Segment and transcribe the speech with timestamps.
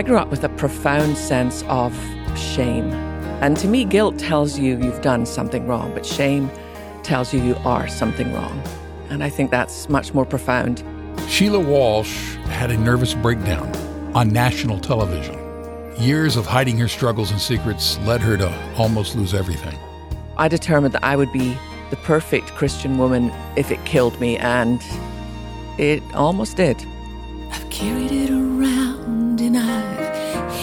[0.00, 1.94] I grew up with a profound sense of
[2.34, 2.90] shame.
[3.42, 6.50] And to me, guilt tells you you've done something wrong, but shame
[7.02, 8.62] tells you you are something wrong.
[9.10, 10.82] And I think that's much more profound.
[11.28, 13.70] Sheila Walsh had a nervous breakdown
[14.14, 15.38] on national television.
[15.98, 19.78] Years of hiding her struggles and secrets led her to almost lose everything.
[20.38, 21.58] I determined that I would be
[21.90, 24.80] the perfect Christian woman if it killed me, and
[25.76, 26.82] it almost did.
[27.50, 28.49] I've carried it around and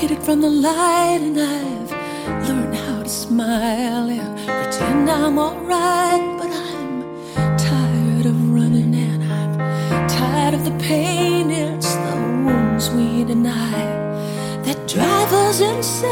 [0.10, 1.92] It from the light and I've
[2.48, 7.02] learned how to smile and pretend I'm alright, but I'm
[7.58, 11.52] tired of running and I'm tired of the pain.
[11.52, 13.72] It's the wounds we deny
[14.64, 16.08] that drive us insane.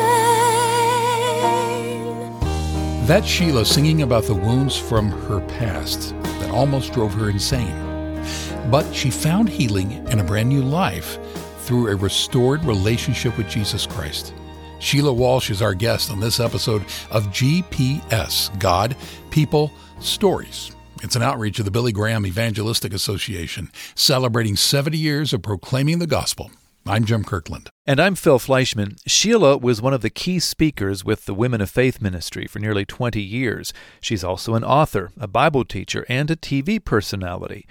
[3.07, 8.21] That's Sheila singing about the wounds from her past that almost drove her insane.
[8.69, 11.17] But she found healing and a brand new life
[11.65, 14.33] through a restored relationship with Jesus Christ.
[14.79, 18.95] Sheila Walsh is our guest on this episode of GPS God,
[19.31, 20.75] People, Stories.
[21.01, 26.07] It's an outreach of the Billy Graham Evangelistic Association, celebrating 70 years of proclaiming the
[26.07, 26.51] gospel.
[26.87, 27.71] I'm Jim Kirkland.
[27.87, 28.99] And I'm Phil Fleischman.
[29.07, 32.85] Sheila was one of the key speakers with the Women of Faith ministry for nearly
[32.85, 33.73] 20 years.
[33.99, 37.65] She's also an author, a Bible teacher, and a TV personality.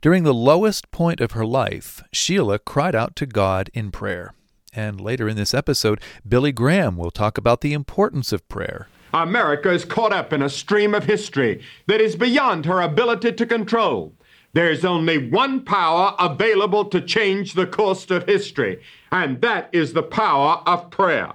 [0.00, 4.32] During the lowest point of her life, Sheila cried out to God in prayer.
[4.72, 8.86] And later in this episode, Billy Graham will talk about the importance of prayer.
[9.12, 13.46] America is caught up in a stream of history that is beyond her ability to
[13.46, 14.14] control.
[14.52, 20.02] There's only one power available to change the course of history, and that is the
[20.04, 21.32] power of prayer.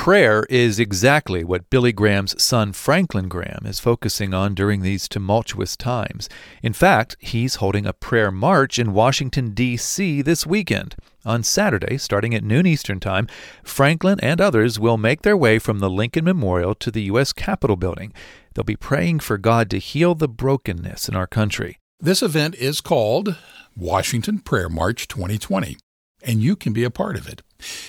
[0.00, 5.76] Prayer is exactly what Billy Graham's son Franklin Graham is focusing on during these tumultuous
[5.76, 6.26] times.
[6.62, 10.22] In fact, he's holding a prayer march in Washington, D.C.
[10.22, 10.96] this weekend.
[11.26, 13.26] On Saturday, starting at noon Eastern Time,
[13.62, 17.34] Franklin and others will make their way from the Lincoln Memorial to the U.S.
[17.34, 18.14] Capitol building.
[18.54, 21.78] They'll be praying for God to heal the brokenness in our country.
[22.00, 23.36] This event is called
[23.76, 25.76] Washington Prayer March 2020,
[26.22, 27.42] and you can be a part of it.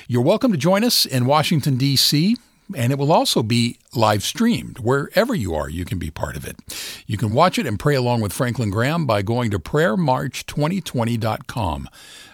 [0.07, 2.35] You're welcome to join us in Washington, D.C.,
[2.75, 4.79] and it will also be live streamed.
[4.79, 6.55] Wherever you are, you can be part of it.
[7.05, 11.89] You can watch it and pray along with Franklin Graham by going to prayermarch2020.com.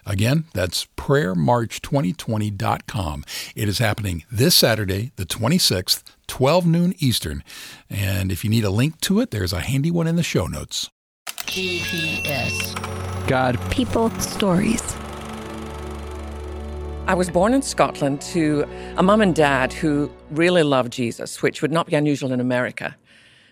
[0.05, 3.25] Again, that's prayermarch2020.com.
[3.55, 7.43] It is happening this Saturday, the 26th, 12 noon Eastern.
[7.89, 10.47] And if you need a link to it, there's a handy one in the show
[10.47, 10.89] notes.
[11.27, 12.75] GPS.
[13.27, 13.59] God.
[13.69, 14.09] People.
[14.19, 14.96] Stories.
[17.07, 21.61] I was born in Scotland to a mum and dad who really loved Jesus, which
[21.61, 22.97] would not be unusual in America.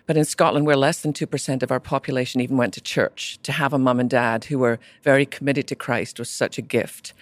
[0.04, 3.52] But in Scotland, where less than 2% of our population even went to church, to
[3.52, 7.14] have a mum and dad who were very committed to Christ was such a gift.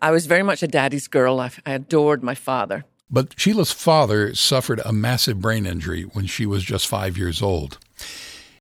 [0.00, 1.38] I was very much a daddy's girl.
[1.38, 2.84] I, I adored my father.
[3.08, 7.78] But Sheila's father suffered a massive brain injury when she was just five years old.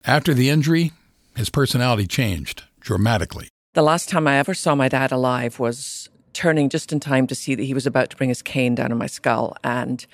[0.06, 0.92] After the injury,
[1.36, 3.50] his personality changed dramatically.
[3.74, 7.34] The last time I ever saw my dad alive was turning just in time to
[7.34, 9.58] see that he was about to bring his cane down on my skull.
[9.64, 10.06] And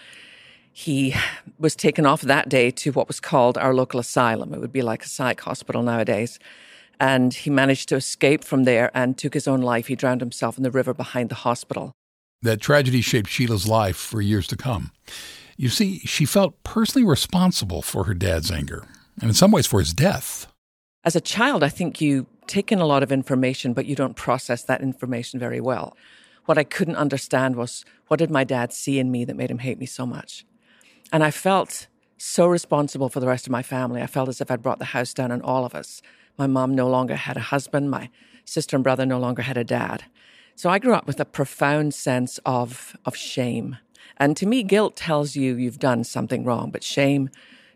[0.72, 1.13] he
[1.59, 4.53] was taken off that day to what was called our local asylum.
[4.53, 6.39] It would be like a psych hospital nowadays.
[6.97, 9.88] And he managed to escape from there and took his own life.
[9.88, 11.91] He drowned himself in the river behind the hospital.
[12.41, 14.91] That tragedy shaped Sheila's life for years to come.
[15.57, 18.88] You see, she felt personally responsible for her dad's anger,
[19.19, 20.47] and in some ways for his death.
[21.03, 24.16] As a child, I think you take in a lot of information, but you don't
[24.16, 25.96] process that information very well.
[26.46, 29.59] What I couldn't understand was what did my dad see in me that made him
[29.59, 30.46] hate me so much?
[31.12, 31.88] And I felt
[32.18, 34.02] so responsible for the rest of my family.
[34.02, 36.02] I felt as if I'd brought the house down on all of us.
[36.38, 38.09] My mom no longer had a husband, my
[38.46, 40.06] sister and brother no longer had a dad.
[40.56, 43.78] So I grew up with a profound sense of, of shame.
[44.18, 47.30] And to me, guilt tells you you've done something wrong, but shame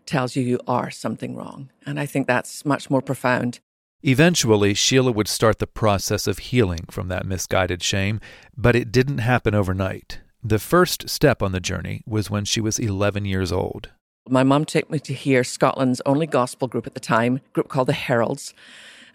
[0.06, 1.70] tells you you are something wrong.
[1.84, 3.60] And I think that's much more profound.
[4.02, 8.20] Eventually, Sheila would start the process of healing from that misguided shame,
[8.56, 10.20] but it didn't happen overnight.
[10.42, 13.90] The first step on the journey was when she was 11 years old.
[14.28, 17.68] My mum took me to hear Scotland's only gospel group at the time, a group
[17.68, 18.54] called the Heralds.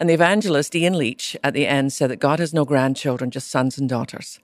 [0.01, 3.49] And the evangelist, Ian Leitch, at the end said that God has no grandchildren, just
[3.49, 4.39] sons and daughters.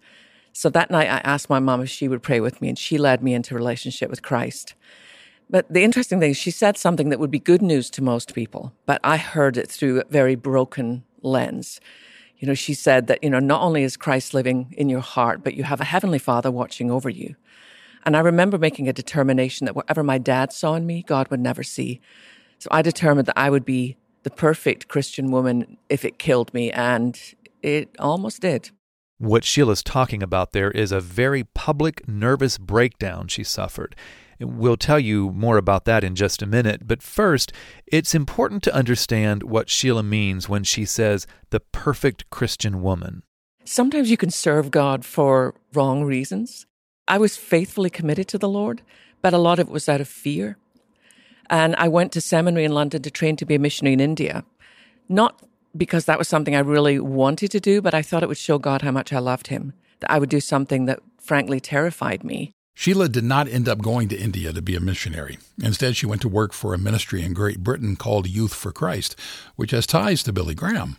[0.54, 2.98] So that night I asked my mum if she would pray with me, and she
[2.98, 4.74] led me into relationship with Christ.
[5.50, 8.36] But the interesting thing is, she said something that would be good news to most
[8.36, 11.82] people, but I heard it through a very broken lens.
[12.38, 15.44] You know, she said that, you know, not only is Christ living in your heart,
[15.44, 17.36] but you have a heavenly father watching over you.
[18.06, 21.42] And I remember making a determination that whatever my dad saw in me, God would
[21.42, 22.00] never see.
[22.60, 26.72] So I determined that I would be the perfect Christian woman if it killed me,
[26.72, 27.20] and
[27.62, 28.70] it almost did.
[29.18, 33.96] What Sheila's talking about there is a very public nervous breakdown she suffered.
[34.40, 37.52] We'll tell you more about that in just a minute, but first,
[37.88, 43.24] it's important to understand what Sheila means when she says the perfect Christian woman.
[43.66, 46.66] Sometimes you can serve God for wrong reasons.
[47.08, 48.82] I was faithfully committed to the Lord,
[49.22, 50.58] but a lot of it was out of fear.
[51.50, 54.46] And I went to seminary in London to train to be a missionary in India.
[55.10, 55.42] Not
[55.76, 58.58] because that was something I really wanted to do, but I thought it would show
[58.58, 62.54] God how much I loved him, that I would do something that frankly terrified me.
[62.80, 65.38] Sheila did not end up going to India to be a missionary.
[65.62, 69.20] Instead, she went to work for a ministry in Great Britain called Youth for Christ,
[69.58, 70.96] which has ties to Billy Graham.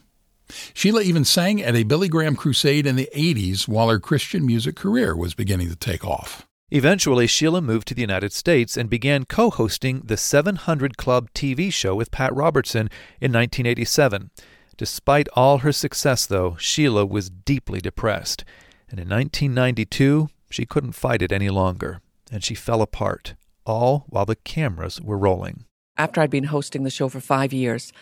[0.74, 4.76] Sheila even sang at a Billy Graham crusade in the 80s while her Christian music
[4.76, 6.46] career was beginning to take off.
[6.70, 11.72] Eventually, Sheila moved to the United States and began co hosting the 700 Club TV
[11.72, 12.90] show with Pat Robertson
[13.22, 14.28] in 1987.
[14.76, 18.44] Despite all her success, though, Sheila was deeply depressed.
[18.90, 22.00] And in 1992, she couldn't fight it any longer,
[22.30, 25.64] and she fell apart, all while the cameras were rolling.
[25.96, 27.92] After I'd been hosting the show for five years,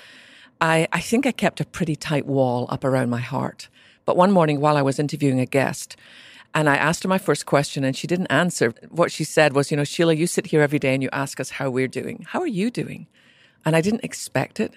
[0.61, 3.69] I, I think I kept a pretty tight wall up around my heart.
[4.05, 5.97] But one morning while I was interviewing a guest,
[6.55, 8.73] and I asked her my first question and she didn't answer.
[8.89, 11.41] What she said was, You know, Sheila, you sit here every day and you ask
[11.41, 12.25] us how we're doing.
[12.29, 13.07] How are you doing?
[13.65, 14.75] And I didn't expect it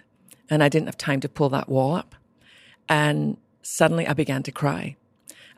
[0.49, 2.13] and I didn't have time to pull that wall up.
[2.89, 4.97] And suddenly I began to cry.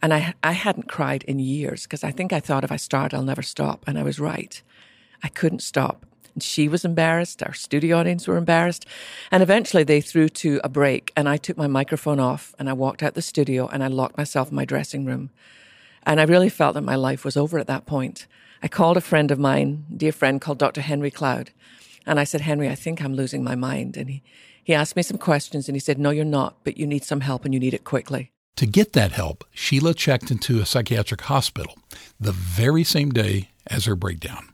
[0.04, 3.14] And I, I hadn't cried in years because I think I thought if I start,
[3.14, 3.86] I'll never stop.
[3.88, 4.62] And I was right.
[5.24, 6.06] I couldn't stop.
[6.34, 7.42] And she was embarrassed.
[7.42, 8.86] Our studio audience were embarrassed.
[9.32, 12.74] And eventually they threw to a break and I took my microphone off and I
[12.74, 15.30] walked out the studio and I locked myself in my dressing room.
[16.06, 18.28] And I really felt that my life was over at that point.
[18.62, 20.82] I called a friend of mine, dear friend called Dr.
[20.82, 21.52] Henry Cloud.
[22.06, 23.96] And I said, Henry, I think I'm losing my mind.
[23.96, 24.22] And he,
[24.62, 27.22] he asked me some questions and he said, No, you're not, but you need some
[27.22, 28.34] help and you need it quickly.
[28.58, 31.78] To get that help, Sheila checked into a psychiatric hospital
[32.20, 34.50] the very same day as her breakdown.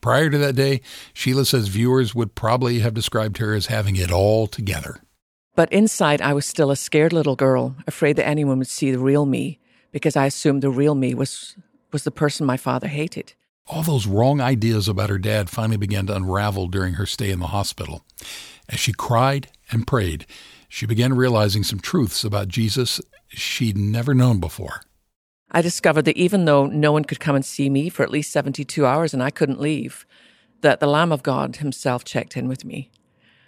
[0.00, 0.80] Prior to that day,
[1.12, 5.02] Sheila says viewers would probably have described her as having it all together.
[5.54, 8.98] But inside, I was still a scared little girl, afraid that anyone would see the
[8.98, 9.58] real me,
[9.90, 11.56] because I assumed the real me was,
[11.92, 13.34] was the person my father hated.
[13.66, 17.40] All those wrong ideas about her dad finally began to unravel during her stay in
[17.40, 18.02] the hospital.
[18.68, 20.24] As she cried and prayed,
[20.68, 23.00] she began realizing some truths about Jesus
[23.30, 24.82] she'd never known before.
[25.50, 28.32] I discovered that even though no one could come and see me for at least
[28.32, 30.06] 72 hours and I couldn't leave,
[30.60, 32.90] that the Lamb of God himself checked in with me.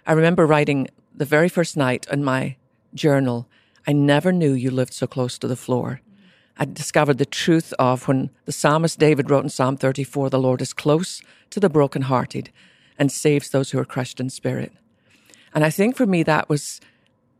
[0.05, 2.57] I remember writing the very first night in my
[2.93, 3.47] journal,
[3.87, 6.01] I never knew you lived so close to the floor.
[6.57, 10.61] I discovered the truth of when the psalmist David wrote in Psalm 34, the Lord
[10.61, 12.51] is close to the brokenhearted
[12.97, 14.71] and saves those who are crushed in spirit.
[15.53, 16.79] And I think for me, that was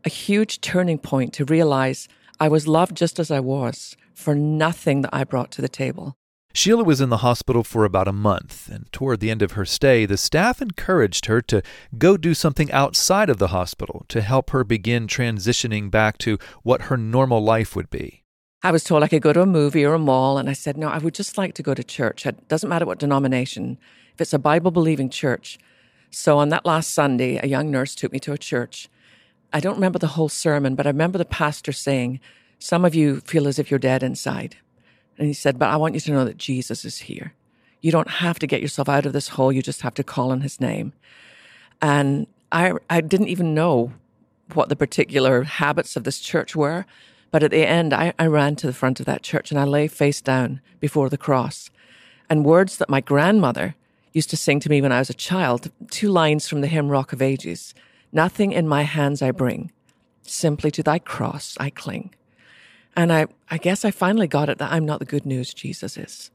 [0.06, 2.08] a huge turning point to realize
[2.40, 6.16] I was loved just as I was for nothing that I brought to the table.
[6.56, 9.66] Sheila was in the hospital for about a month, and toward the end of her
[9.66, 11.64] stay, the staff encouraged her to
[11.98, 16.84] go do something outside of the hospital to help her begin transitioning back to what
[16.84, 18.24] her normal life would be.
[18.62, 20.78] I was told I could go to a movie or a mall, and I said,
[20.78, 22.26] No, I would just like to go to church.
[22.26, 23.80] It doesn't matter what denomination,
[24.14, 25.58] if it's a Bible believing church.
[26.12, 28.90] So on that last Sunday, a young nurse took me to a church.
[29.54, 32.20] I don't remember the whole sermon, but I remember the pastor saying,
[32.58, 34.58] Some of you feel as if you're dead inside.
[35.18, 37.34] And he said, But I want you to know that Jesus is here.
[37.80, 40.32] You don't have to get yourself out of this hole, you just have to call
[40.32, 40.94] on his name.
[41.82, 43.94] And I, I didn't even know
[44.54, 46.86] what the particular habits of this church were.
[47.32, 49.64] But at the end, I, I ran to the front of that church and I
[49.64, 51.70] lay face down before the cross.
[52.30, 53.76] And words that my grandmother
[54.14, 56.90] used to sing to me when I was a child, two lines from the hymn
[56.90, 57.74] Rock of Ages
[58.16, 59.72] Nothing in my hands I bring,
[60.22, 62.14] simply to thy cross I cling.
[62.96, 65.98] And I, I guess I finally got it that I'm not the good news Jesus
[65.98, 66.30] is.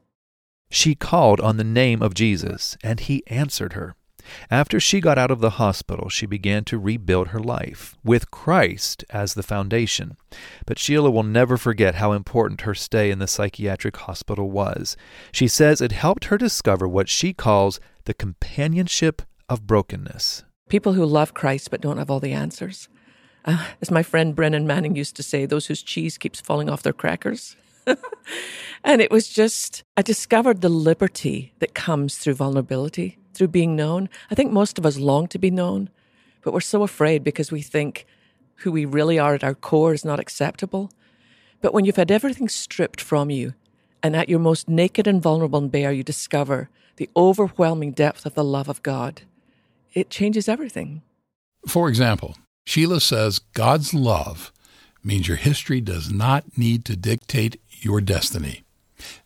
[0.69, 3.95] She called on the name of Jesus, and he answered her.
[4.51, 9.05] After she got out of the hospital, she began to rebuild her life, with Christ
[9.09, 10.17] as the foundation.
[10.65, 14.97] But Sheila will never forget how important her stay in the psychiatric hospital was.
[15.31, 20.43] She says it helped her discover what she calls the companionship of brokenness.
[20.69, 22.87] People who love Christ but don't have all the answers.
[23.43, 26.83] Uh, as my friend Brennan Manning used to say, those whose cheese keeps falling off
[26.83, 27.55] their crackers.
[28.83, 34.09] and it was just, I discovered the liberty that comes through vulnerability through being known.
[34.29, 35.89] I think most of us long to be known,
[36.41, 38.05] but we're so afraid because we think
[38.57, 40.91] who we really are at our core is not acceptable.
[41.61, 43.53] But when you've had everything stripped from you,
[44.03, 48.33] and at your most naked and vulnerable and bare, you discover the overwhelming depth of
[48.33, 49.21] the love of God,
[49.93, 51.01] it changes everything.
[51.67, 54.51] For example, Sheila says God's love
[55.03, 58.63] means your history does not need to dictate your destiny.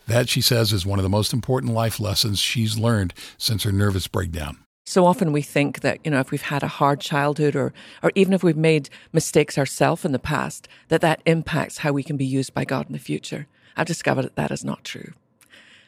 [0.08, 3.72] That, she says, is one of the most important life lessons she's learned since her
[3.72, 4.58] nervous breakdown.
[4.86, 8.12] So often we think that, you know, if we've had a hard childhood or, or
[8.16, 12.18] even if we've made mistakes ourselves in the past, that that impacts how we can
[12.18, 13.48] be used by God in the future.
[13.78, 15.14] I've discovered that that is not true.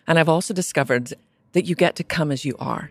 [0.07, 1.13] And I've also discovered
[1.51, 2.89] that you get to come as you are.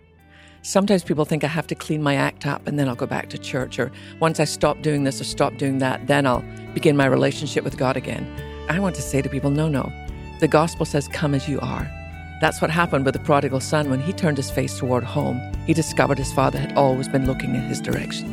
[0.67, 3.29] Sometimes people think I have to clean my act up and then I'll go back
[3.29, 6.43] to church, or once I stop doing this or stop doing that, then I'll
[6.73, 8.27] begin my relationship with God again.
[8.71, 9.93] I want to say to people, no, no.
[10.41, 11.87] The gospel says, come as you are.
[12.41, 15.39] That's what happened with the prodigal son when he turned his face toward home.
[15.67, 18.27] He discovered his father had always been looking in his direction.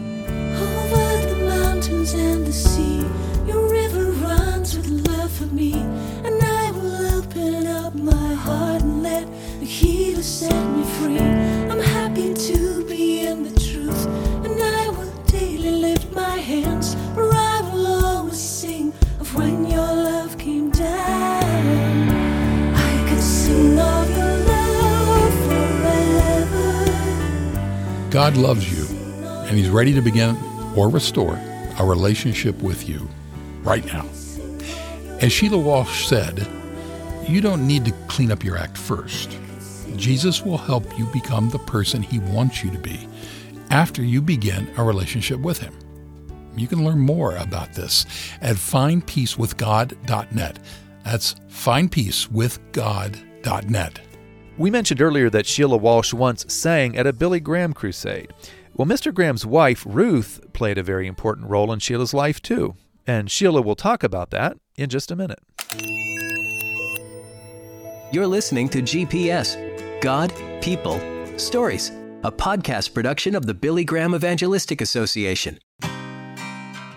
[0.55, 2.99] Over the mountains and the sea,
[3.45, 5.73] your river runs with love for me.
[5.73, 9.27] And I will open up my heart and let
[9.59, 11.30] the healer set me free.
[28.21, 28.85] God loves you,
[29.47, 30.37] and He's ready to begin
[30.75, 31.41] or restore
[31.79, 33.09] a relationship with you
[33.63, 34.05] right now.
[35.21, 36.47] As Sheila Walsh said,
[37.27, 39.39] you don't need to clean up your act first.
[39.95, 43.07] Jesus will help you become the person He wants you to be
[43.71, 45.73] after you begin a relationship with Him.
[46.55, 48.05] You can learn more about this
[48.39, 50.59] at findpeacewithgod.net.
[51.03, 53.99] That's findpeacewithgod.net.
[54.57, 58.33] We mentioned earlier that Sheila Walsh once sang at a Billy Graham crusade.
[58.75, 59.13] Well, Mr.
[59.13, 62.75] Graham's wife, Ruth, played a very important role in Sheila's life, too.
[63.07, 65.39] And Sheila will talk about that in just a minute.
[68.11, 69.57] You're listening to GPS
[70.01, 70.99] God, People,
[71.37, 71.89] Stories,
[72.23, 75.59] a podcast production of the Billy Graham Evangelistic Association.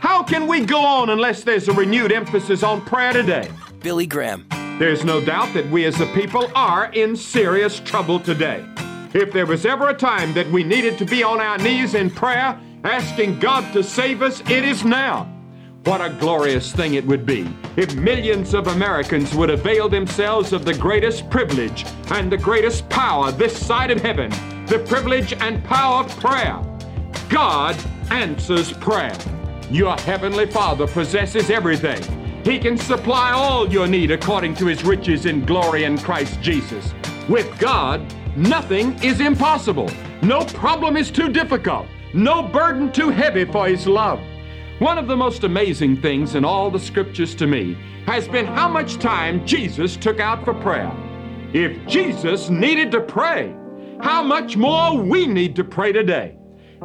[0.01, 3.51] How can we go on unless there's a renewed emphasis on prayer today?
[3.81, 4.47] Billy Graham.
[4.79, 8.65] There's no doubt that we as a people are in serious trouble today.
[9.15, 12.11] If there was ever a time that we needed to be on our knees in
[12.11, 15.31] prayer, asking God to save us, it is now.
[15.85, 20.65] What a glorious thing it would be if millions of Americans would avail themselves of
[20.65, 24.33] the greatest privilege and the greatest power this side of heaven
[24.67, 26.59] the privilege and power of prayer.
[27.29, 27.77] God
[28.11, 29.17] answers prayer.
[29.71, 32.24] Your heavenly Father possesses everything.
[32.45, 36.93] He can supply all your need according to his riches in glory in Christ Jesus.
[37.27, 38.05] With God,
[38.37, 39.91] nothing is impossible.
[40.23, 41.87] No problem is too difficult.
[42.13, 44.21] No burden too heavy for his love.
[44.79, 48.69] One of the most amazing things in all the scriptures to me has been how
[48.69, 50.93] much time Jesus took out for prayer.
[51.55, 53.55] If Jesus needed to pray,
[54.03, 56.37] how much more we need to pray today.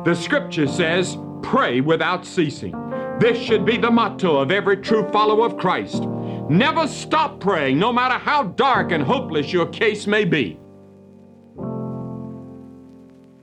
[0.05, 2.73] The scripture says, pray without ceasing.
[3.19, 6.03] This should be the motto of every true follower of Christ.
[6.49, 10.57] Never stop praying, no matter how dark and hopeless your case may be.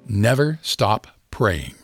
[0.09, 1.75] Never stop praying.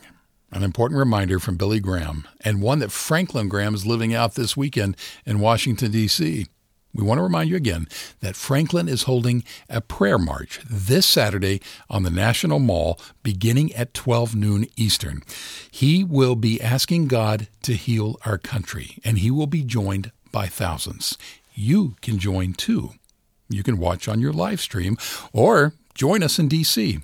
[0.51, 4.57] An important reminder from Billy Graham, and one that Franklin Graham is living out this
[4.57, 6.47] weekend in Washington, D.C.
[6.93, 7.87] We want to remind you again
[8.19, 11.59] that Franklin is holding a prayer march this Saturday
[11.89, 15.23] on the National Mall beginning at 12 noon Eastern.
[15.71, 20.45] He will be asking God to heal our country, and he will be joined by
[20.47, 21.17] thousands.
[21.55, 22.91] You can join too.
[23.49, 24.97] You can watch on your live stream
[25.31, 26.99] or join us in D.C.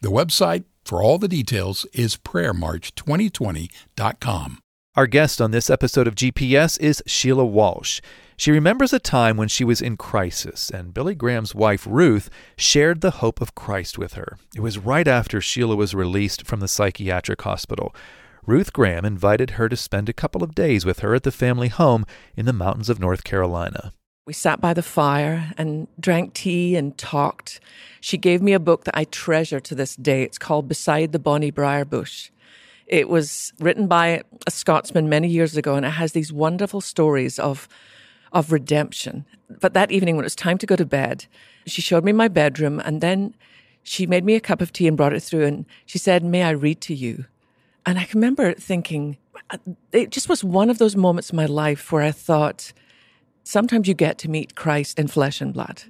[0.00, 4.58] The website for all the details is prayermarch2020.com.
[4.94, 8.02] Our guest on this episode of GPS is Sheila Walsh.
[8.42, 13.00] She remembers a time when she was in crisis, and Billy Graham's wife, Ruth, shared
[13.00, 14.36] the hope of Christ with her.
[14.52, 17.94] It was right after Sheila was released from the psychiatric hospital.
[18.44, 21.68] Ruth Graham invited her to spend a couple of days with her at the family
[21.68, 23.92] home in the mountains of North Carolina.
[24.26, 27.60] We sat by the fire and drank tea and talked.
[28.00, 30.24] She gave me a book that I treasure to this day.
[30.24, 32.32] It's called Beside the Bonnie Brier Bush.
[32.88, 37.38] It was written by a Scotsman many years ago, and it has these wonderful stories
[37.38, 37.68] of
[38.32, 39.24] of redemption.
[39.60, 41.26] But that evening, when it was time to go to bed,
[41.66, 43.34] she showed me my bedroom, and then
[43.82, 46.42] she made me a cup of tea and brought it through, and she said, "May
[46.42, 47.26] I read to you?"
[47.84, 49.16] And I remember thinking,
[49.50, 49.58] uh,
[49.92, 52.72] it just was one of those moments in my life where I thought,
[53.44, 55.82] sometimes you get to meet Christ in flesh and blood.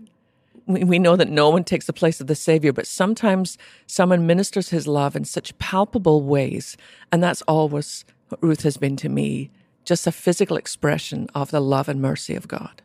[0.66, 4.26] We, we know that no one takes the place of the Savior, but sometimes someone
[4.26, 6.76] ministers his love in such palpable ways.
[7.10, 9.50] And that's always what Ruth has been to me
[9.84, 12.82] just a physical expression of the love and mercy of God.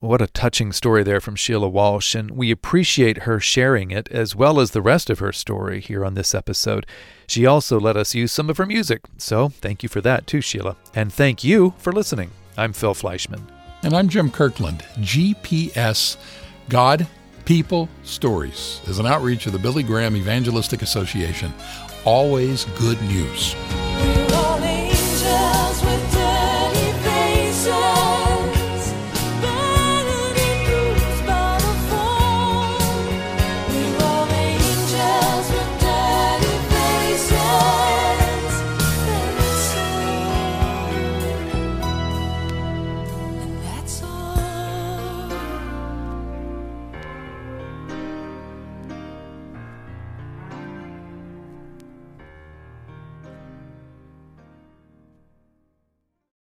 [0.00, 4.34] What a touching story there from Sheila Walsh, and we appreciate her sharing it as
[4.34, 6.86] well as the rest of her story here on this episode.
[7.26, 10.40] She also let us use some of her music, so thank you for that too,
[10.40, 10.76] Sheila.
[10.94, 12.30] And thank you for listening.
[12.56, 13.42] I'm Phil Fleischman.
[13.82, 14.84] And I'm Jim Kirkland.
[15.00, 16.16] GPS
[16.70, 17.06] God,
[17.44, 21.52] People, Stories is an outreach of the Billy Graham Evangelistic Association.
[22.06, 23.54] Always good news.